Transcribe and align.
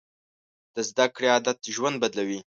د 0.75 0.77
زده 0.89 1.05
کړې 1.15 1.27
عادت 1.33 1.57
ژوند 1.75 1.95
بدلوي. 2.03 2.39